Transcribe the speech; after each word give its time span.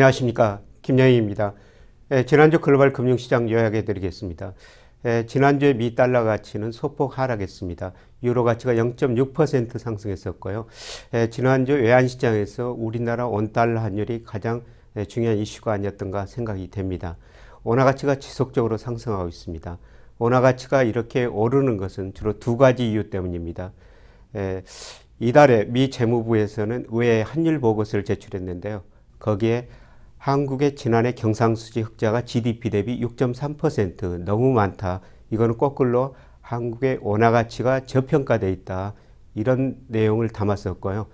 안녕하십니까 0.00 0.62
김영희입니다. 0.80 1.52
예, 2.12 2.24
지난주 2.24 2.58
글로벌 2.58 2.94
금융시장 2.94 3.50
요약해 3.50 3.84
드리겠습니다. 3.84 4.54
예, 5.04 5.26
지난주에 5.26 5.74
미 5.74 5.94
달러 5.94 6.24
가치는 6.24 6.72
소폭 6.72 7.18
하락했습니다. 7.18 7.92
유로 8.22 8.42
가치가 8.44 8.72
0.6% 8.72 9.78
상승했었고요. 9.78 10.64
예, 11.12 11.28
지난주 11.28 11.74
외환시장에서 11.74 12.74
우리나라 12.78 13.26
원달러 13.26 13.80
환율이 13.80 14.22
가장 14.24 14.62
예, 14.96 15.04
중요한 15.04 15.36
이슈가 15.36 15.72
아니었던가 15.72 16.24
생각이 16.24 16.70
됩니다. 16.70 17.18
원화 17.62 17.84
가치가 17.84 18.14
지속적으로 18.14 18.78
상승하고 18.78 19.28
있습니다. 19.28 19.76
원화 20.16 20.40
가치가 20.40 20.82
이렇게 20.82 21.26
오르는 21.26 21.76
것은 21.76 22.14
주로 22.14 22.38
두 22.38 22.56
가지 22.56 22.90
이유 22.90 23.10
때문입니다. 23.10 23.72
예, 24.36 24.62
이달에 25.18 25.66
미 25.66 25.90
재무부에서는 25.90 26.86
의회 26.88 27.20
환율 27.20 27.60
보고서를 27.60 28.06
제출했는데요. 28.06 28.82
거기에 29.18 29.68
한국의 30.20 30.76
지난해 30.76 31.12
경상수지 31.12 31.80
흑자가 31.80 32.26
GDP 32.26 32.68
대비 32.68 33.00
6.3% 33.00 34.18
너무 34.24 34.52
많다. 34.52 35.00
이거는 35.30 35.56
거꾸로 35.56 36.14
한국의 36.42 36.98
원화 37.00 37.30
가치가 37.30 37.86
저평가돼 37.86 38.52
있다. 38.52 38.92
이런 39.34 39.78
내용을 39.88 40.28
담았었고요. 40.28 41.06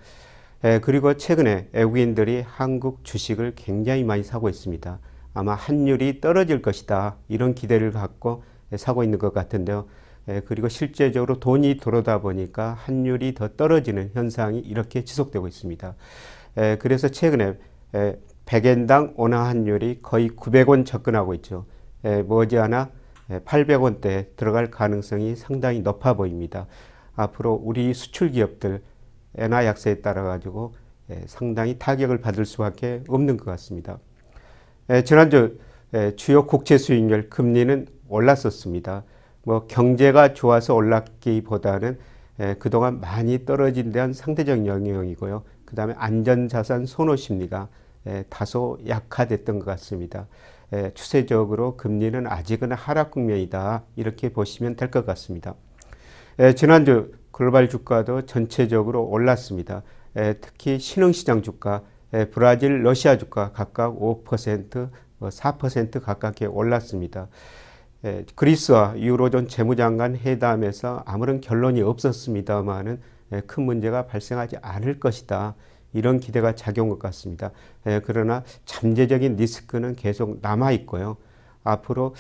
에, 0.65 0.81
그리고 0.81 1.15
최근에 1.15 1.69
외국인들이 1.73 2.43
한국 2.45 3.05
주식을 3.05 3.53
굉장히 3.55 4.03
많이 4.03 4.25
사고 4.25 4.49
있습니다. 4.49 4.99
아마 5.35 5.55
환율이 5.55 6.21
떨어질 6.21 6.61
것이다. 6.61 7.15
이런 7.29 7.55
기대를 7.55 7.93
갖고 7.93 8.43
사고 8.75 9.05
있는 9.05 9.21
것 9.21 9.33
같은데요. 9.33 9.87
에, 10.27 10.41
그리고 10.41 10.69
실제적으로 10.69 11.39
돈이 11.39 11.77
들어오다 11.77 12.23
보니까 12.23 12.75
환율이 12.75 13.35
더 13.35 13.55
떨어지는 13.57 14.11
현상이 14.15 14.59
이렇게 14.59 15.05
지속되고 15.05 15.47
있습니다. 15.47 15.95
에, 16.57 16.79
그래서 16.79 17.09
최근에 17.09 17.57
100엔당 18.47 19.15
원화 19.17 19.45
환율이 19.45 20.01
거의 20.03 20.31
900원 20.31 20.87
접근하고 20.87 21.35
있죠. 21.35 21.67
머지않아 22.03 22.91
800원대 23.45 24.37
들어갈 24.37 24.71
가능성이 24.71 25.35
상당히 25.35 25.81
높아 25.81 26.15
보입니다. 26.15 26.67
앞으로 27.17 27.61
우리 27.63 27.93
수출 27.93 28.31
기업들 28.31 28.83
엔화 29.37 29.67
약세에 29.67 29.97
따라 29.97 30.23
가지고 30.23 30.75
상당히 31.27 31.79
타격을 31.79 32.21
받을 32.21 32.47
수밖에 32.47 33.03
없는 33.09 33.37
것 33.37 33.45
같습니다. 33.47 33.99
지난주 35.05 35.59
주요 36.15 36.47
국채 36.47 36.79
수익률 36.79 37.29
금리는 37.29 37.87
올랐었습니다. 38.09 39.03
뭐 39.43 39.67
경제가 39.67 40.35
좋아서 40.35 40.75
올랐기보다는 40.75 41.99
그동안 42.59 43.01
많이 43.01 43.45
떨어진 43.45 43.91
데 43.91 43.99
한 43.99 44.13
상대적 44.13 44.67
영향이고요. 44.67 45.43
그 45.65 45.75
다음에 45.75 45.95
안전자산 45.97 46.87
선호 46.87 47.17
심리가 47.17 47.69
다소 48.29 48.79
약화됐던 48.87 49.59
것 49.59 49.65
같습니다. 49.67 50.27
추세적으로 50.95 51.77
금리는 51.77 52.27
아직은 52.27 52.73
하락 52.73 53.11
국면이다. 53.13 53.85
이렇게 53.97 54.33
보시면 54.33 54.77
될 54.77 54.91
것 54.91 55.07
같습니다. 55.07 55.55
지난주 56.57 57.13
글로벌 57.31 57.69
주가도 57.69 58.27
전체적으로 58.27 59.05
올랐습니다. 59.05 59.83
특히 60.41 60.79
신흥시장 60.79 61.43
주가, 61.43 61.83
브라질, 62.31 62.85
러시아 62.85 63.19
주가 63.19 63.53
각각 63.53 63.99
5%, 63.99 64.91
4% 65.21 66.03
가깝게 66.03 66.47
올랐습니다. 66.47 67.29
그리스와 68.35 68.95
유로존 68.99 69.49
재무장관 69.49 70.17
회담에서 70.17 71.03
아무런 71.07 71.41
결론이 71.41 71.83
없었습니다만은 71.83 73.01
큰 73.47 73.63
문제가 73.65 74.07
발생하지 74.07 74.57
않을 74.63 75.01
것이다. 75.01 75.55
이런 75.97 76.21
기대가 76.21 76.55
작용한 76.55 76.91
것 76.91 76.99
같습니다. 76.99 77.51
예, 77.87 78.01
그러나 78.05 78.45
잠재적인 78.67 79.37
리스크는 79.37 79.97
계속 79.97 80.39
남아 80.43 80.73
있고요. 80.73 81.17
앞으로 81.65 82.15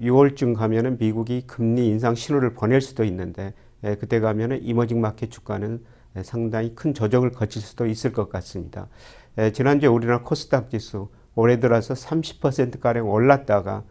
6월쯤 0.00 0.56
가면은 0.56 0.98
미국이 0.98 1.46
금리 1.46 1.86
인상 1.88 2.14
신호를 2.14 2.54
보낼 2.54 2.80
수도 2.80 3.04
있는데 3.04 3.52
예, 3.84 3.94
그때 3.96 4.18
가면은 4.20 4.62
이머징 4.62 5.00
마켓 5.00 5.30
주가는 5.30 5.84
상당히 6.22 6.74
큰 6.74 6.94
조정을 6.94 7.30
거칠 7.30 7.62
수도 7.62 7.86
있을 7.86 8.12
것 8.12 8.28
같습니다. 8.30 8.88
예, 9.36 9.52
지난주에 9.52 9.88
우리나라 9.88 10.22
코스닥 10.22 10.70
지수 10.70 11.08
올해 11.34 11.60
들어서 11.60 11.94
30%가량 11.94 13.08
올랐다가 13.08 13.84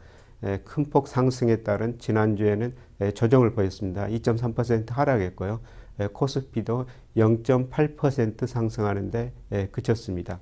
큰 0.65 0.89
폭 0.89 1.07
상승에 1.07 1.57
따른 1.57 1.97
지난주에는 1.97 2.71
조정을 3.15 3.53
보였습니다. 3.53 4.07
2.3% 4.07 4.91
하락했고요. 4.91 5.61
예, 5.99 6.07
코스피도 6.07 6.85
0.8% 7.15 8.47
상승하는데 8.47 9.33
예, 9.51 9.67
그쳤습니다. 9.67 10.39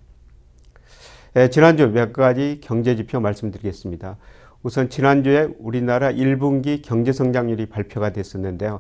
예, 1.36 1.50
지난주 1.50 1.88
몇 1.90 2.14
가지 2.14 2.60
경제 2.62 2.96
지표 2.96 3.20
말씀드리겠습니다. 3.20 4.18
우선 4.64 4.90
지난주에 4.90 5.50
우리나라 5.60 6.12
1분기 6.12 6.82
경제 6.84 7.12
성장률이 7.12 7.68
발표가 7.68 8.12
됐었는데요. 8.12 8.80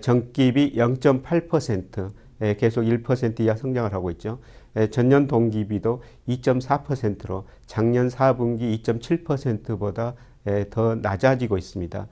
전기비 0.00 0.74
0.8% 0.74 2.10
계속 2.58 2.82
1% 2.82 3.40
이하 3.40 3.54
성장을 3.54 3.92
하고 3.92 4.10
있죠. 4.12 4.40
전년 4.90 5.28
동기비도 5.28 6.02
2.4%로 6.28 7.44
작년 7.66 8.08
4분기 8.08 8.82
2.7%보다 8.82 10.14
더 10.70 10.96
낮아지고 10.96 11.56
있습니다. 11.56 12.08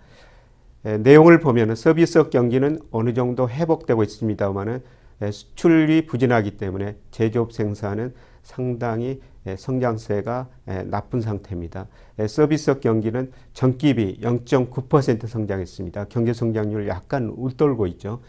내용을 0.83 1.41
보면 1.41 1.75
서비스업 1.75 2.31
경기는 2.31 2.79
어느 2.91 3.13
정도 3.13 3.49
회복되고 3.49 4.03
있습니다만은 4.03 4.83
수출이 5.31 6.07
부진하기 6.07 6.57
때문에 6.57 6.97
제조업 7.11 7.53
생산은 7.53 8.15
상당히 8.43 9.21
성장세가 9.57 10.49
나쁜 10.87 11.21
상태입니다. 11.21 11.87
서비스업 12.27 12.81
경기는 12.81 13.31
전기비 13.53 14.21
0.9% 14.23 15.27
성장했습니다. 15.27 16.07
경제 16.09 16.33
성장률 16.33 16.89
약간 16.89 17.33
웃돌고 17.37 17.87
있죠. 17.89 18.21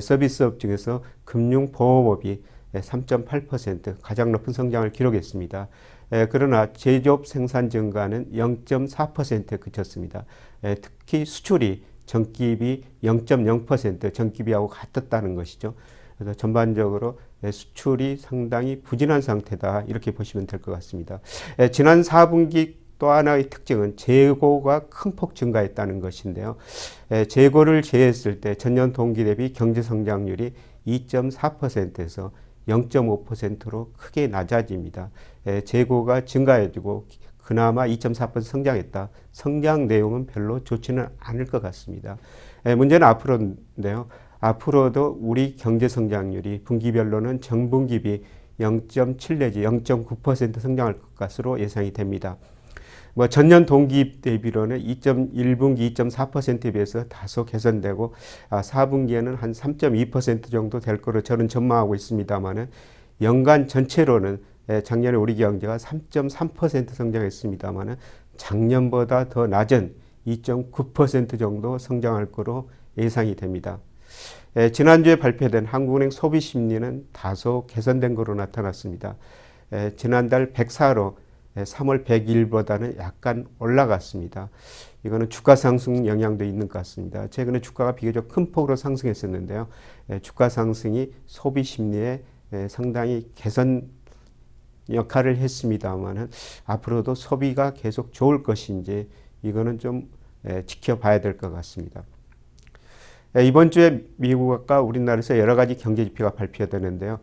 서비스업 0.00 0.58
중에서 0.58 1.04
금융보험업이 1.24 2.42
3.8% 2.74 3.96
가장 4.02 4.32
높은 4.32 4.52
성장을 4.52 4.90
기록했습니다. 4.90 5.68
그러나 6.30 6.72
제조업 6.72 7.28
생산 7.28 7.70
증가는 7.70 8.32
0.4%에 8.32 9.56
그쳤습니다. 9.58 10.24
특히 10.60 11.24
수출이 11.24 11.84
전기비 12.10 12.82
0.0% 13.04 14.12
전기비하고 14.12 14.66
같았다는 14.66 15.36
것이죠. 15.36 15.74
그래서 16.18 16.34
전반적으로 16.34 17.20
수출이 17.52 18.16
상당히 18.16 18.80
부진한 18.82 19.22
상태다 19.22 19.82
이렇게 19.82 20.10
보시면 20.10 20.48
될 20.48 20.60
것 20.60 20.72
같습니다. 20.72 21.20
지난 21.70 22.02
4분기 22.02 22.74
또 22.98 23.10
하나의 23.10 23.48
특징은 23.48 23.96
재고가 23.96 24.88
큰 24.88 25.14
폭 25.14 25.36
증가했다는 25.36 26.00
것인데요. 26.00 26.56
재고를 27.28 27.82
제했을 27.82 28.40
때 28.40 28.56
전년 28.56 28.92
동기 28.92 29.22
대비 29.22 29.52
경제 29.52 29.80
성장률이 29.80 30.52
2.4%에서 30.88 32.32
0.5%로 32.66 33.92
크게 33.96 34.26
낮아집니다. 34.26 35.10
재고가 35.64 36.24
증가해지고 36.24 37.06
그나마 37.42 37.86
2.4% 37.86 38.42
성장했다. 38.42 39.08
성장 39.32 39.86
내용은 39.86 40.26
별로 40.26 40.62
좋지는 40.62 41.08
않을 41.18 41.46
것 41.46 41.62
같습니다. 41.62 42.16
예, 42.66 42.74
문제는 42.74 43.06
앞으로인데요. 43.06 44.08
앞으로도 44.40 45.18
우리 45.20 45.56
경제 45.56 45.88
성장률이 45.88 46.62
분기별로는 46.64 47.40
정분기비 47.40 48.24
0.7 48.60 49.38
내지 49.38 49.60
0.9% 49.60 50.60
성장할 50.60 50.96
것으로 51.16 51.60
예상이 51.60 51.92
됩니다. 51.92 52.36
뭐 53.14 53.28
전년 53.28 53.66
동기 53.66 54.20
대비로는 54.20 54.78
2.1분기 54.82 55.94
2.4%에 55.94 56.70
비해서 56.70 57.04
다소 57.04 57.44
개선되고 57.44 58.14
아, 58.50 58.60
4분기에는 58.60 59.36
한 59.36 59.52
3.2% 59.52 60.50
정도 60.50 60.78
될 60.80 61.02
거로 61.02 61.20
저는 61.22 61.48
전망하고 61.48 61.94
있습니다만은 61.94 62.68
연간 63.22 63.68
전체로는 63.68 64.34
예, 64.34 64.49
작년에 64.84 65.16
우리 65.16 65.36
경제가 65.36 65.76
3.3% 65.76 66.90
성장했습니다만 66.92 67.96
작년보다 68.36 69.28
더 69.28 69.46
낮은 69.46 69.94
2.9% 70.26 71.38
정도 71.38 71.78
성장할 71.78 72.26
거로 72.26 72.70
예상이 72.98 73.36
됩니다. 73.36 73.78
예, 74.56 74.72
지난주에 74.72 75.16
발표된 75.16 75.64
한국은행 75.64 76.10
소비 76.10 76.40
심리는 76.40 77.06
다소 77.12 77.66
개선된 77.68 78.14
거로 78.14 78.34
나타났습니다. 78.34 79.16
예, 79.72 79.94
지난달 79.96 80.52
104로 80.52 81.14
3월 81.56 82.04
100일보다는 82.04 82.98
약간 82.98 83.46
올라갔습니다. 83.58 84.50
이거는 85.04 85.30
주가 85.30 85.56
상승 85.56 86.06
영향도 86.06 86.44
있는 86.44 86.68
것 86.68 86.78
같습니다. 86.78 87.26
최근에 87.28 87.60
주가가 87.60 87.94
비교적 87.94 88.28
큰 88.28 88.52
폭으로 88.52 88.76
상승했었는데요. 88.76 89.66
주가 90.22 90.48
상승이 90.48 91.12
소비 91.26 91.64
심리에 91.64 92.22
상당히 92.68 93.30
개선 93.34 93.88
역할을 94.92 95.36
했습니다만은 95.36 96.30
앞으로도 96.64 97.14
소비가 97.14 97.72
계속 97.74 98.12
좋을 98.12 98.42
것인지 98.42 99.08
이거는 99.42 99.78
좀 99.78 100.08
지켜봐야 100.66 101.20
될 101.20 101.36
것 101.36 101.52
같습니다. 101.52 102.04
이번 103.44 103.70
주에 103.70 104.04
미국과 104.16 104.80
우리나라에서 104.80 105.38
여러 105.38 105.54
가지 105.54 105.76
경제 105.76 106.04
지표가 106.04 106.30
발표되는데요. 106.30 107.20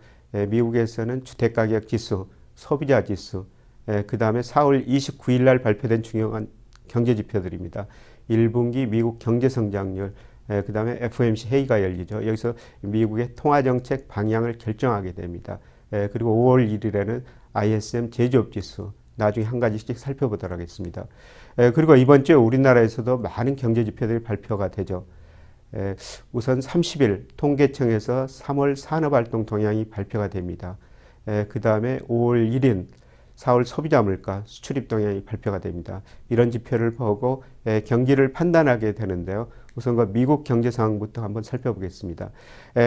미국에서는 0.47 1.23
주택가격 1.23 1.87
지수, 1.87 2.27
소비자 2.55 3.03
지수, 3.03 3.45
그 4.07 4.17
다음에 4.17 4.41
4월 4.41 4.87
29일 4.87 5.41
날 5.43 5.61
발표된 5.61 6.03
중요한 6.03 6.47
경제 6.87 7.15
지표들입니다. 7.15 7.87
1분기 8.29 8.87
미국 8.87 9.19
경제 9.19 9.49
성장률, 9.49 10.13
그 10.47 10.71
다음에 10.71 10.97
FOMC 11.01 11.49
회의가 11.49 11.83
열리죠. 11.83 12.25
여기서 12.25 12.53
미국의 12.81 13.35
통화 13.35 13.61
정책 13.61 14.07
방향을 14.07 14.57
결정하게 14.57 15.11
됩니다. 15.13 15.59
그리고 15.89 16.35
5월 16.35 16.79
1일에는 16.79 17.23
ISM 17.57 18.12
제조업 18.12 18.51
지수, 18.51 18.92
나중에 19.15 19.45
한 19.45 19.59
가지씩 19.59 19.98
살펴보도록 19.98 20.54
하겠습니다. 20.54 21.07
그리고 21.74 21.95
이번 21.95 22.24
주에 22.24 22.36
우리나라에서도 22.36 23.18
많은 23.18 23.56
경제 23.56 23.83
지표들이 23.83 24.21
발표가 24.21 24.69
되죠. 24.69 25.07
우선 26.31 26.59
30일 26.59 27.25
통계청에서 27.36 28.27
3월 28.27 28.75
산업활동 28.75 29.48
동향이 29.48 29.86
발표가 29.86 30.30
됩니다. 30.30 30.77
그 31.50 31.59
다음에 31.59 32.00
5월 32.07 32.48
1일 32.51 32.86
4월 33.36 33.65
소비자 33.65 34.01
물가 34.01 34.44
수출입 34.45 34.88
동향이 34.88 35.25
발표가 35.25 35.60
됩니다. 35.60 36.01
이런 36.30 36.51
지표를 36.51 36.94
보고 36.94 37.44
경기를 37.86 38.33
판단하게 38.33 38.94
되는데요. 38.94 39.50
우선 39.75 39.95
그 39.95 40.12
미국 40.12 40.44
경제 40.44 40.71
상황부터 40.71 41.24
한번 41.24 41.44
살펴보겠습니다. 41.44 42.31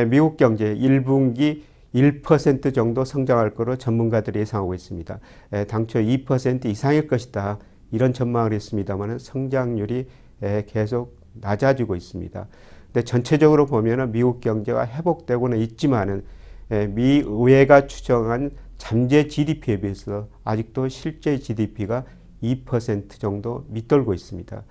미국 0.09 0.37
경제 0.37 0.75
1분기 0.75 1.63
1% 1.95 2.75
정도 2.75 3.05
성장할 3.05 3.55
것으로 3.55 3.77
전문가들이 3.77 4.41
예상하고 4.41 4.75
있습니다. 4.75 5.19
당초 5.69 5.99
2% 5.99 6.67
이상일 6.67 7.07
것이다. 7.09 7.59
이런 7.91 8.13
전망을 8.13 8.53
했습니다만 8.53 9.19
성장률이 9.19 10.07
계속 10.67 11.19
낮아지고 11.35 11.97
있습니다. 11.97 12.47
근데 12.87 13.05
전체적으로 13.05 13.67
보면 13.67 14.13
미국 14.13 14.41
경제가 14.41 14.87
회복되고는 14.87 15.59
있지만은 15.59 16.25
미 16.91 17.23
의회가 17.27 17.87
추정한 17.87 18.51
잠재 18.79 19.27
GDP에 19.27 19.81
비해서 19.81 20.29
아직도 20.45 20.89
실제 20.89 21.39
GDP가 21.39 22.05
2% 22.43 23.19
정도 23.19 23.67
밑돌고 23.69 24.15
있습니다. 24.15 24.63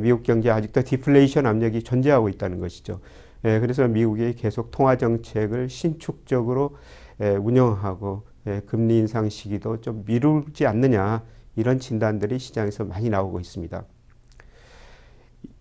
미국 0.00 0.22
경제 0.22 0.50
아직도 0.50 0.82
디플레이션 0.82 1.46
압력이 1.46 1.82
존재하고 1.82 2.28
있다는 2.28 2.58
것이죠. 2.60 3.00
그래서 3.44 3.86
미국이 3.86 4.32
계속 4.34 4.70
통화 4.70 4.96
정책을 4.96 5.68
신축적으로 5.68 6.76
운영하고 7.18 8.22
금리 8.64 8.96
인상 8.96 9.28
시기도 9.28 9.82
좀 9.82 10.02
미루지 10.06 10.66
않느냐 10.66 11.22
이런 11.54 11.78
진단들이 11.78 12.38
시장에서 12.38 12.84
많이 12.84 13.10
나오고 13.10 13.40
있습니다. 13.40 13.84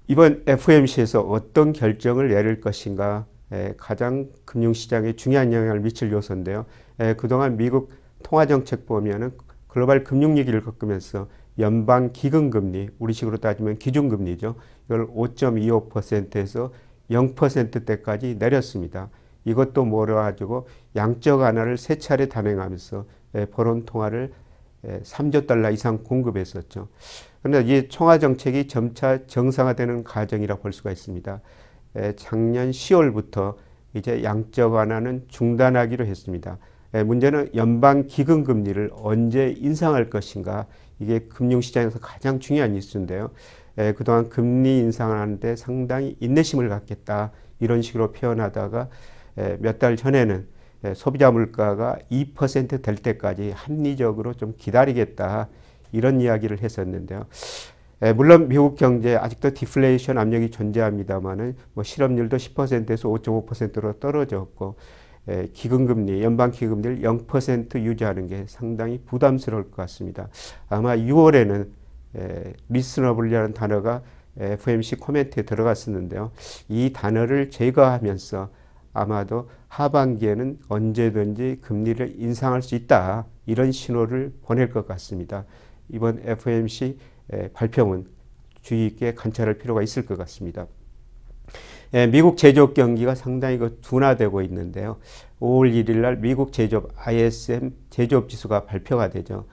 이번 0.07 0.44
FOMC에서 0.47 1.21
어떤 1.24 1.74
결정을 1.74 2.30
내릴 2.30 2.62
것인가 2.62 3.25
가장 3.75 4.29
금융시장에 4.45 5.18
중요한 5.18 5.51
영향을 5.51 5.81
미칠 5.81 6.09
요소인데요. 6.09 6.65
그동안 7.18 7.57
미국 7.57 7.91
통화정책 8.24 8.86
보면은 8.86 9.31
글로벌 9.68 10.06
금융 10.06 10.38
위기를 10.38 10.63
겪으면서 10.63 11.27
연방 11.59 12.13
기금금리, 12.13 12.91
우리식으로 12.97 13.38
따지면 13.38 13.77
기준금리죠. 13.77 14.56
이걸 14.86 15.07
5.25%에서 15.07 16.71
0%대까지 17.09 18.35
내렸습니다. 18.39 19.09
이것도 19.45 19.85
몰아가지고 19.85 20.67
양적 20.95 21.41
완화를 21.41 21.77
세 21.77 21.97
차례 21.97 22.27
단행하면서 22.27 23.05
포론 23.51 23.85
통화를 23.85 24.31
3조 24.83 25.47
달러 25.47 25.69
이상 25.71 26.03
공급했었죠. 26.03 26.88
그런데 27.41 27.77
이 27.77 27.88
총화 27.89 28.19
정책이 28.19 28.67
점차 28.67 29.25
정상화되는 29.27 30.03
과정이라 30.03 30.57
볼 30.57 30.71
수가 30.71 30.91
있습니다. 30.91 31.41
작년 32.15 32.71
10월부터 32.71 33.55
이제 33.94 34.23
양적 34.23 34.73
완화는 34.73 35.25
중단하기로 35.27 36.05
했습니다. 36.05 36.57
문제는 37.05 37.50
연방 37.55 38.07
기금 38.07 38.44
금리를 38.44 38.91
언제 38.94 39.53
인상할 39.57 40.09
것인가 40.09 40.67
이게 41.00 41.19
금융시장에서 41.19 42.00
가장 42.00 42.39
중요한 42.39 42.75
이슈인데요. 42.75 43.31
그동안 43.96 44.30
금리 44.30 44.80
인상하는데 44.80 45.56
상당히 45.56 46.16
인내심을 46.20 46.70
갖겠다 46.70 47.31
이런 47.60 47.81
식으로 47.81 48.12
표현하다가 48.12 48.90
몇 49.60 49.80
달 49.80 49.96
전에는 49.96 50.48
소비자 50.96 51.31
물가가 51.31 51.98
2%될 52.12 52.96
때까지 52.96 53.52
합리적으로 53.52 54.34
좀 54.34 54.54
기다리겠다 54.58 55.48
이런 55.92 56.20
이야기를 56.22 56.62
했었는데요. 56.62 57.25
물론 58.16 58.50
미국 58.50 58.75
경제 58.75 59.16
아직도 59.16 59.54
디플레이션 59.54 60.18
압력이 60.18 60.52
존재합니다만은 60.52 61.56
뭐 61.74 61.84
실업률도 61.84 62.36
10%에서 62.36 63.08
5.5%로 63.08 63.94
떨어졌고 63.94 64.75
기금금리, 65.54 66.22
연방 66.22 66.52
기금리를 66.52 67.00
0% 67.00 67.75
유지하는 67.81 68.28
게 68.28 68.44
상당히 68.48 69.00
부담스러울 69.06 69.72
것 69.72 69.78
같습니다. 69.78 70.28
아마 70.68 70.98
6월에는 70.98 71.70
리스너블이라는 72.69 73.54
단어가 73.54 74.01
FMC 74.38 74.95
코멘트에 74.98 75.44
들어갔었는데요. 75.44 76.31
이 76.69 76.92
단어를 76.94 77.51
제거하면서 77.51 78.50
아마도 78.94 79.50
하반기에는 79.68 80.60
언제든지 80.68 81.60
금리를 81.62 82.15
인상할 82.19 82.62
수 82.62 82.75
있다. 82.75 83.25
이런 83.45 83.71
신호를 83.71 84.33
보낼 84.44 84.69
것 84.69 84.88
같습니다. 84.88 85.45
이번 85.89 86.21
FOMC 86.24 86.98
발표문 87.54 88.07
주의 88.62 88.88
있게 88.88 89.13
관찰할 89.13 89.57
필요가 89.57 89.81
있을 89.81 90.06
것 90.06 90.18
같습니다. 90.18 90.68
미국 92.12 92.38
제조업 92.38 92.74
경기가 92.74 93.13
상당히 93.13 93.57
그 93.57 93.80
둔화되고 93.81 94.42
있는데요. 94.44 94.98
5월 95.39 95.71
1일 95.74 95.98
날 95.98 96.18
미국 96.18 96.54
제조업 96.54 96.89
ISM 96.95 97.74
제조업 97.89 98.30
지수가 98.30 98.65
발표가 98.65 99.10
되죠. 99.10 99.45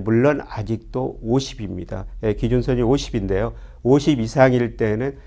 물론 0.00 0.40
아직도 0.46 1.20
50입니다. 1.24 2.06
기준선이 2.38 2.82
50인데요. 2.82 3.52
50 3.82 4.20
이상일 4.20 4.76
때는 4.76 5.18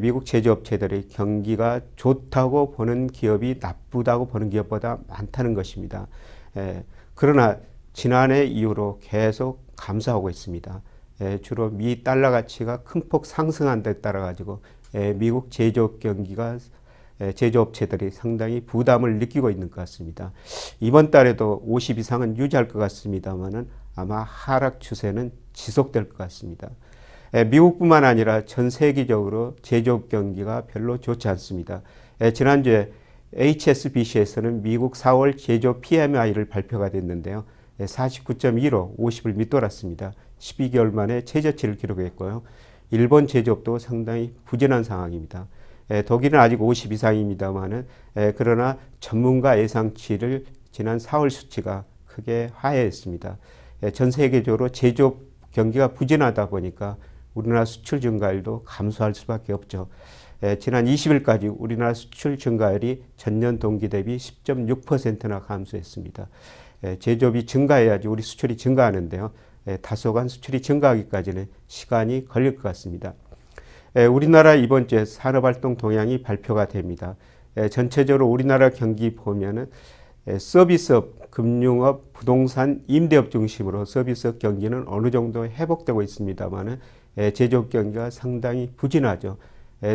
미국 0.00 0.24
제조업체들이 0.24 1.08
경기가 1.08 1.80
좋다고 1.96 2.70
보는 2.72 3.08
기업이 3.08 3.58
나쁘다고 3.60 4.26
보는 4.28 4.50
기업보다 4.50 4.98
많다는 5.08 5.54
것입니다. 5.54 6.06
그러나 7.14 7.58
지난해 7.92 8.44
이후로 8.44 9.00
계속 9.02 9.64
감소하고 9.76 10.30
있습니다. 10.30 10.82
주로 11.42 11.70
미 11.70 12.02
달러 12.02 12.30
가치가 12.30 12.82
큰 12.82 13.08
폭 13.08 13.26
상승한 13.26 13.82
데 13.82 14.00
따라 14.00 14.20
가지고 14.20 14.62
미국 15.16 15.50
제조업 15.50 16.00
경기가 16.00 16.58
제조업체들이 17.34 18.10
상당히 18.10 18.60
부담을 18.60 19.18
느끼고 19.18 19.50
있는 19.50 19.70
것 19.70 19.76
같습니다. 19.76 20.32
이번 20.80 21.10
달에도 21.10 21.62
50 21.64 21.98
이상은 21.98 22.36
유지할 22.36 22.68
것 22.68 22.78
같습니다만은 22.78 23.68
아마 23.94 24.22
하락 24.22 24.80
추세는 24.80 25.32
지속될 25.52 26.08
것 26.08 26.18
같습니다. 26.18 26.70
미국뿐만 27.50 28.04
아니라 28.04 28.44
전 28.44 28.70
세계적으로 28.70 29.56
제조업 29.62 30.08
경기가 30.08 30.66
별로 30.66 30.98
좋지 30.98 31.28
않습니다. 31.28 31.82
지난주에 32.32 32.92
HSBC에서는 33.36 34.62
미국 34.62 34.94
4월 34.94 35.36
제조 35.36 35.80
PMI를 35.80 36.44
발표가 36.44 36.90
됐는데요. 36.90 37.44
49.1로 37.80 38.96
50을 38.96 39.34
밑돌았습니다. 39.34 40.12
12개월 40.38 40.92
만에 40.92 41.22
최저치를 41.24 41.76
기록했고요. 41.76 42.42
일본 42.92 43.26
제조업도 43.26 43.80
상당히 43.80 44.32
부진한 44.44 44.84
상황입니다. 44.84 45.48
독일은 46.06 46.38
아직 46.38 46.60
50 46.62 46.92
이상입니다만은 46.92 47.86
그러나 48.36 48.78
전문가 49.00 49.58
예상치를 49.58 50.46
지난 50.70 50.98
4월 50.98 51.30
수치가 51.30 51.84
크게 52.06 52.50
하회했습니다. 52.54 53.38
전 53.92 54.10
세계적으로 54.10 54.70
제조업 54.70 55.18
경기가 55.52 55.88
부진하다 55.88 56.48
보니까 56.48 56.96
우리나라 57.34 57.64
수출 57.64 58.00
증가율도 58.00 58.62
감소할 58.64 59.14
수밖에 59.14 59.52
없죠. 59.52 59.88
지난 60.60 60.84
20일까지 60.84 61.54
우리나라 61.58 61.94
수출 61.94 62.38
증가율이 62.38 63.04
전년 63.16 63.58
동기 63.58 63.88
대비 63.88 64.16
10.6%나 64.16 65.40
감소했습니다. 65.40 66.28
제조업이 66.98 67.46
증가해야지 67.46 68.08
우리 68.08 68.22
수출이 68.22 68.56
증가하는데요. 68.56 69.32
다소간 69.80 70.28
수출이 70.28 70.60
증가하기까지는 70.62 71.48
시간이 71.66 72.26
걸릴 72.26 72.56
것 72.56 72.62
같습니다. 72.62 73.14
우리나라 73.94 74.54
이번 74.54 74.88
주에 74.88 75.04
산업활동 75.04 75.76
동향이 75.76 76.22
발표가 76.22 76.66
됩니다. 76.66 77.14
전체적으로 77.70 78.26
우리나라 78.26 78.70
경기 78.70 79.14
보면은 79.14 79.66
서비스업, 80.36 81.30
금융업, 81.30 82.12
부동산, 82.12 82.82
임대업 82.88 83.30
중심으로 83.30 83.84
서비스업 83.84 84.40
경기는 84.40 84.84
어느 84.88 85.12
정도 85.12 85.46
회복되고 85.46 86.02
있습니다만은 86.02 86.80
제조업 87.34 87.70
경기가 87.70 88.10
상당히 88.10 88.72
부진하죠. 88.76 89.36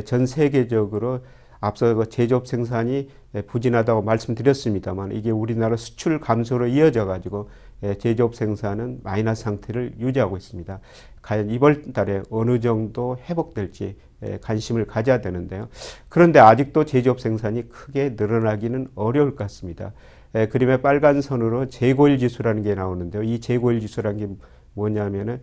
전 0.06 0.26
세계적으로 0.26 1.20
앞서 1.62 1.94
그 1.96 2.10
제조업 2.10 2.48
생산이 2.48 3.10
예, 3.36 3.42
부진하다고 3.42 4.02
말씀드렸습니다만 4.02 5.12
이게 5.12 5.30
우리나라 5.30 5.76
수출 5.76 6.20
감소로 6.20 6.68
이어져 6.68 7.06
가지고 7.06 7.50
예, 7.84 7.96
제조업 7.96 8.36
생산은 8.36 9.02
마이너스 9.04 9.44
상태를 9.44 9.96
유지하고 10.00 10.38
있습니다. 10.38 10.80
과연 11.22 11.50
이번 11.50 11.94
달에 11.94 12.24
어느 12.30 12.60
정도 12.60 13.18
회복될지 13.30 13.98
예, 14.24 14.40
관심을 14.42 14.86
가져야 14.86 15.22
되는데요. 15.22 15.70
그런데 16.08 16.40
아직도 16.40 16.86
제조업 16.86 17.20
생산이 17.20 17.70
크게 17.70 18.16
늘어나기는 18.18 18.90
어려울 18.96 19.32
것 19.32 19.38
같습니다. 19.46 19.94
예, 20.36 20.48
그림의 20.48 20.82
빨간 20.82 21.22
선으로 21.22 21.68
재고일 21.68 22.20
지수라는 22.20 22.64
게 22.64 22.74
나오는데요. 22.74 23.24
이 23.24 23.40
재고일 23.40 23.80
지수라는 23.82 24.20
게 24.20 24.28
뭐냐면은 24.74 25.42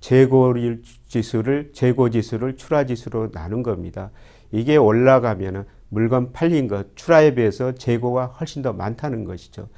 재고일 0.00 0.82
지수를 1.06 1.70
재고 1.72 2.10
지수를 2.10 2.56
출하 2.56 2.86
지수로 2.86 3.30
나눈 3.30 3.62
겁니다. 3.62 4.10
이게 4.50 4.76
올라가면은 4.76 5.64
물건 5.90 6.32
팔린 6.32 6.68
것 6.68 6.96
출하에 6.96 7.34
비해서 7.34 7.72
재고가 7.72 8.26
훨씬 8.26 8.62
더 8.62 8.72
많다는 8.72 9.24
것이죠. 9.24 9.68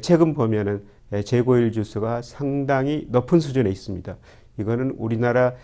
최근 0.00 0.34
보면은 0.34 0.84
재고일 1.24 1.72
지수가 1.72 2.22
상당히 2.22 3.06
높은 3.10 3.40
수준에 3.40 3.68
있습니다. 3.70 4.16
이거는 4.58 4.94
우리나라 4.98 5.54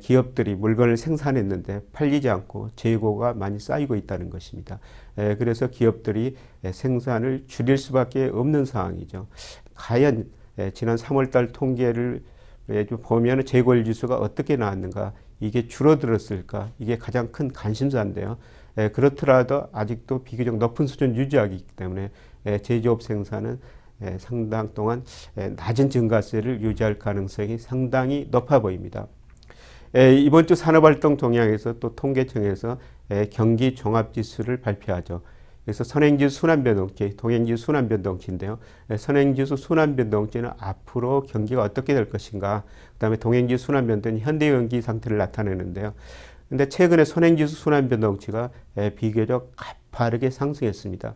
기업들이 0.00 0.54
물건을 0.54 0.96
생산했는데 0.96 1.82
팔리지 1.92 2.28
않고 2.28 2.70
재고가 2.76 3.34
많이 3.34 3.58
쌓이고 3.58 3.94
있다는 3.96 4.28
것입니다. 4.30 4.78
그래서 5.14 5.68
기업들이 5.68 6.36
생산을 6.70 7.44
줄일 7.46 7.78
수밖에 7.78 8.30
없는 8.32 8.64
상황이죠. 8.64 9.28
과연 9.74 10.28
지난 10.74 10.96
3월달 10.96 11.52
통계를 11.52 12.22
보면 13.02 13.44
재고일 13.46 13.84
지수가 13.84 14.16
어떻게 14.16 14.56
나왔는가 14.56 15.12
이게 15.40 15.66
줄어들었을까 15.66 16.70
이게 16.78 16.98
가장 16.98 17.32
큰 17.32 17.52
관심사인데요. 17.52 18.36
그렇더라도 18.92 19.68
아직도 19.72 20.22
비교적 20.22 20.56
높은 20.58 20.86
수준 20.86 21.16
유지하기 21.16 21.64
때문에 21.76 22.10
제조업 22.62 23.02
생산은 23.02 23.58
상당 24.18 24.72
동안 24.74 25.02
낮은 25.34 25.90
증가세를 25.90 26.62
유지할 26.62 26.98
가능성이 26.98 27.58
상당히 27.58 28.28
높아 28.30 28.60
보입니다. 28.60 29.06
이번 29.94 30.46
주 30.46 30.54
산업활동 30.54 31.16
동향에서 31.16 31.80
또 31.80 31.94
통계청에서 31.96 32.78
경기 33.30 33.74
종합지수를 33.74 34.60
발표하죠. 34.60 35.22
그래서 35.64 35.84
선행지수 35.84 36.40
순환변동치, 36.40 37.16
동행지수 37.16 37.64
순환변동치인데요. 37.64 38.58
선행지수 38.96 39.56
순환변동치는 39.56 40.50
앞으로 40.58 41.22
경기가 41.22 41.62
어떻게 41.62 41.94
될 41.94 42.08
것인가, 42.08 42.64
그 42.94 42.98
다음에 42.98 43.16
동행지수 43.16 43.66
순환변동은 43.66 44.18
현대 44.20 44.50
경기 44.50 44.80
상태를 44.82 45.18
나타내는데요. 45.18 45.94
근데 46.48 46.68
최근에 46.68 47.04
선행지수 47.04 47.54
순환변동치가 47.56 48.50
비교적 48.96 49.52
가파르게 49.56 50.30
상승했습니다. 50.30 51.14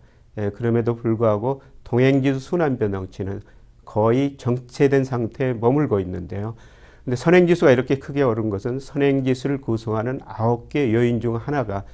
그럼에도 0.55 0.95
불구하고 0.95 1.63
동행지수 1.83 2.39
순환변동치는 2.39 3.41
거의 3.85 4.37
정체된 4.37 5.05
상태에 5.05 5.53
머물고 5.55 6.01
있는데요. 6.01 6.55
근데 7.05 7.17
선행지수가 7.17 7.71
이렇게 7.71 7.99
크게 7.99 8.23
오른 8.23 8.49
것은 8.51 8.79
선행지수를 8.79 9.61
구성하는 9.61 10.21
아홉 10.25 10.69
개 10.69 10.95
요인 10.95 11.21
중 11.21 11.37
하나가 11.37 11.85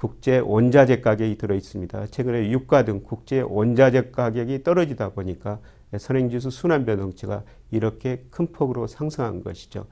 국제 0.00 0.38
원자재 0.38 1.02
가격이 1.02 1.36
들어 1.36 1.54
있습니다. 1.54 2.06
최근에 2.06 2.50
유가 2.50 2.86
등 2.86 3.02
국제 3.04 3.42
원자재 3.42 4.12
가격이 4.12 4.62
떨어지다 4.62 5.10
보니까 5.10 5.60
선행지수 5.94 6.48
순환 6.48 6.86
변동치가 6.86 7.42
이렇게 7.70 8.24
큰 8.30 8.50
폭으로 8.50 8.86
상승한 8.86 9.44
것이죠. 9.44 9.84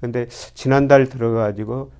근데 0.00 0.28
지난달 0.54 1.10
들어가지고 1.10 1.92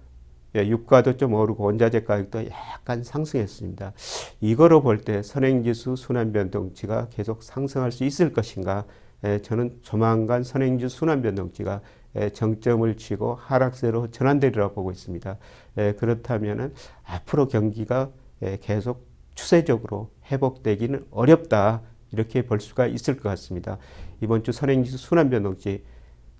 예, 0.56 0.66
유가도 0.66 1.18
좀 1.18 1.34
오르고 1.34 1.64
원자재 1.64 2.04
가격도 2.04 2.46
약간 2.46 3.04
상승했습니다. 3.04 3.92
이거로 4.40 4.80
볼 4.80 5.04
때 5.04 5.22
선행지수 5.22 5.96
순환 5.96 6.32
변동치가 6.32 7.08
계속 7.10 7.42
상승할 7.42 7.92
수 7.92 8.04
있을 8.04 8.32
것인가? 8.32 8.86
예, 9.24 9.42
저는 9.42 9.80
조만간 9.82 10.44
선행지수 10.44 10.96
순환 10.96 11.20
변동치가 11.20 11.82
예, 11.82 11.82
정점을 12.32 12.96
치고 12.96 13.36
하락세로 13.36 14.10
전환되리라 14.10 14.72
보고 14.72 14.90
있습니다. 14.90 15.36
그렇다면 15.96 16.74
앞으로 17.04 17.48
경기가 17.48 18.10
계속 18.60 19.06
추세적으로 19.34 20.10
회복되기는 20.30 21.06
어렵다 21.10 21.82
이렇게 22.12 22.42
볼 22.42 22.60
수가 22.60 22.86
있을 22.86 23.16
것 23.16 23.28
같습니다. 23.30 23.78
이번 24.20 24.42
주 24.42 24.52
선행지수 24.52 24.98
순환변동치 24.98 25.84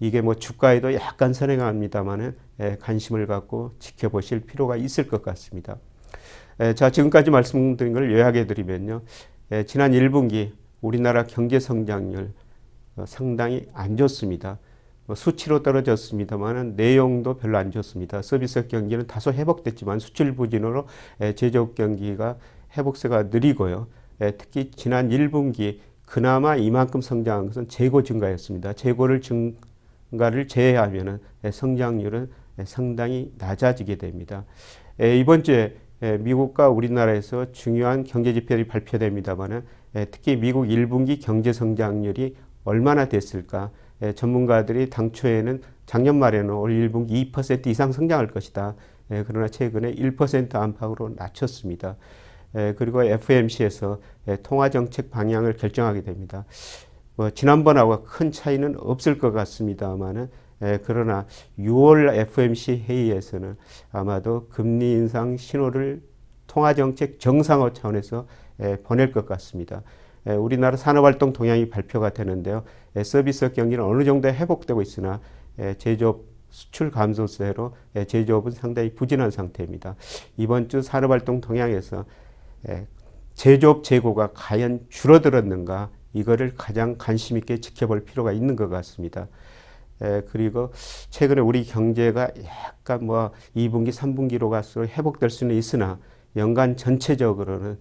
이게 0.01 0.21
뭐 0.21 0.35
주가에도 0.35 0.93
약간 0.95 1.33
선행합니다만은 1.33 2.37
관심을 2.81 3.27
갖고 3.27 3.75
지켜보실 3.79 4.41
필요가 4.41 4.77
있을 4.77 5.07
것 5.07 5.23
같습니다. 5.23 5.79
자, 6.75 6.91
지금까지 6.91 7.31
말씀드린 7.31 7.93
걸 7.93 8.13
요약해 8.13 8.47
드리면요. 8.47 9.03
지난 9.67 9.93
1분기 9.93 10.53
우리나라 10.81 11.25
경제 11.25 11.61
성장률 11.61 12.33
어, 12.97 13.05
상당히 13.07 13.67
안 13.73 13.97
좋습니다. 13.97 14.59
뭐 15.11 15.17
수치로 15.17 15.65
떨어졌습니다만 15.65 16.75
내용도 16.77 17.37
별로 17.37 17.59
안 17.59 17.73
좋습니다. 17.73 18.23
서비스 18.23 18.69
경기는 18.69 19.09
다소 19.09 19.33
회복됐지만 19.33 19.99
수출 19.99 20.37
부진으로 20.37 20.87
제조업 21.35 21.75
경기가 21.75 22.37
회복세가 22.77 23.25
느리고요. 23.25 23.89
특히 24.39 24.71
지난 24.71 25.09
1분기 25.09 25.79
그나마 26.07 26.55
이만큼 26.55 27.01
성장한 27.01 27.47
것은 27.49 27.67
재고 27.67 28.05
증가였습니다. 28.05 28.73
재고를 28.75 29.21
증, 29.21 29.57
가를 30.17 30.47
제외하면 30.47 31.19
성장률은 31.51 32.31
상당히 32.65 33.33
낮아지게 33.37 33.97
됩니다. 33.97 34.45
이번 35.01 35.43
주에 35.43 35.75
미국과 36.21 36.69
우리나라에서 36.69 37.51
중요한 37.51 38.05
경제 38.05 38.33
지표들이 38.33 38.69
발표됩니다만 38.69 39.65
특히 40.13 40.37
미국 40.37 40.67
1분기 40.67 41.21
경제 41.21 41.53
성장률이 41.53 42.37
얼마나 42.63 43.09
됐을까? 43.09 43.73
전문가들이 44.15 44.91
당초에는 44.91 45.63
작년 45.87 46.19
말에는 46.19 46.55
올 46.55 46.71
1분기 46.71 47.33
2% 47.33 47.67
이상 47.67 47.93
성장할 47.93 48.29
것이다. 48.29 48.75
그러나 49.27 49.49
최근에 49.49 49.95
1% 49.95 50.55
안팎으로 50.55 51.15
낮췄습니다. 51.17 51.97
그리고 52.77 53.03
FMC에서 53.03 54.01
통화정책 54.43 55.11
방향을 55.11 55.55
결정하게 55.55 56.03
됩니다. 56.03 56.45
뭐 57.17 57.31
지난번하고 57.31 58.05
큰 58.05 58.33
차이는 58.33 58.77
없을 58.79 59.19
것 59.19 59.33
같습니다만은 59.33 60.29
예, 60.63 60.79
그러나 60.85 61.27
6월 61.59 62.15
FMC 62.15 62.85
회의에서는 62.87 63.57
아마도 63.93 64.47
금리 64.51 64.93
인상 64.93 65.37
신호를 65.37 66.03
통화정책 66.47 67.19
정상화 67.19 67.73
차원에서 67.73 68.27
예, 68.61 68.77
보낼 68.83 69.11
것 69.11 69.25
같습니다. 69.27 69.83
예, 70.27 70.33
우리나라 70.33 70.77
산업활동 70.77 71.33
동향이 71.33 71.71
발표가 71.71 72.11
되는데요. 72.11 72.65
예, 72.97 73.05
서비스 73.05 73.53
경기는 73.53 73.83
어느 73.85 74.05
정도 74.05 74.29
회복되고 74.29 74.83
있으나 74.83 75.21
예, 75.59 75.75
제조업 75.75 76.25
수출 76.51 76.91
감소세로 76.91 77.75
예, 77.97 78.05
제조업은 78.05 78.53
상당히 78.53 78.95
부진한 78.95 79.31
상태입니다. 79.31 79.97
이번 80.37 80.69
주 80.69 80.83
산업활동 80.83 81.41
동향에서 81.41 82.05
예, 82.69 82.87
제조업 83.35 83.85
재고가 83.85 84.31
과연 84.35 84.87
줄어들었는가 84.89 85.91
이거를 86.13 86.55
가장 86.57 86.97
관심 86.99 87.37
있게 87.39 87.61
지켜볼 87.61 88.05
필요가 88.05 88.33
있는 88.33 88.57
것 88.57 88.69
같습니다. 88.69 89.29
에, 90.03 90.23
그리고 90.31 90.73
최근에 91.11 91.41
우리 91.41 91.65
경제가 91.65 92.31
약간 92.67 93.05
뭐 93.05 93.31
2분기, 93.55 93.91
3분기로 93.91 94.51
갈수록 94.51 94.87
회복될 94.87 95.31
수는 95.31 95.55
있으나 95.55 95.99
연간 96.37 96.77
전체적으로는 96.77 97.73
에, 97.73 97.77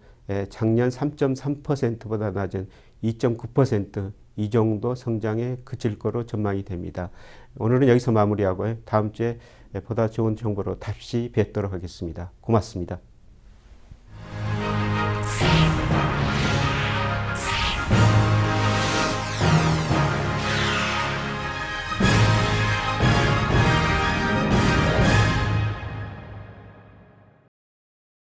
작년 0.49 0.89
3.3%보다 0.89 2.31
낮은 2.31 2.67
2.9%이 3.03 4.49
정도 4.49 4.95
성장에 4.95 5.57
그칠 5.63 5.97
거로 5.97 6.25
전망이 6.25 6.63
됩니다. 6.63 7.09
오늘은 7.57 7.87
여기서 7.87 8.11
마무리하고요. 8.11 8.77
다음 8.85 9.11
주에 9.11 9.39
보다 9.85 10.07
좋은 10.07 10.35
정보로 10.35 10.79
다시 10.79 11.31
뵙도록 11.33 11.73
하겠습니다. 11.73 12.31
고맙습니다. 12.41 13.08